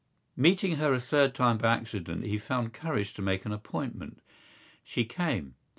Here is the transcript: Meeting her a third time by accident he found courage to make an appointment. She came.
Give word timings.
Meeting 0.35 0.77
her 0.77 0.95
a 0.95 0.99
third 0.99 1.35
time 1.35 1.59
by 1.59 1.67
accident 1.75 2.23
he 2.25 2.39
found 2.39 2.73
courage 2.73 3.13
to 3.13 3.21
make 3.21 3.45
an 3.45 3.51
appointment. 3.53 4.19
She 4.83 5.05
came. 5.05 5.53